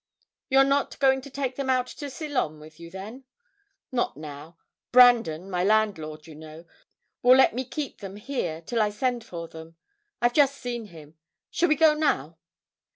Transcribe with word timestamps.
'You're 0.49 0.63
not 0.63 0.97
going 0.97 1.21
to 1.21 1.29
take 1.29 1.57
them 1.57 1.69
out 1.69 1.85
to 1.85 2.09
Ceylon 2.09 2.59
with 2.59 2.79
you, 2.79 2.89
then?' 2.89 3.23
'Not 3.91 4.17
now. 4.17 4.57
Brandon 4.91 5.47
my 5.47 5.63
landlord, 5.63 6.25
you 6.25 6.33
know 6.33 6.65
will 7.21 7.35
let 7.35 7.53
me 7.53 7.63
keep 7.63 7.99
them 7.99 8.15
here 8.15 8.63
till 8.63 8.81
I 8.81 8.89
send 8.89 9.23
for 9.23 9.47
them. 9.47 9.75
I've 10.19 10.33
just 10.33 10.57
seen 10.57 10.85
him. 10.85 11.17
Shall 11.51 11.69
we 11.69 11.75
go 11.75 11.93
now?' 11.93 12.39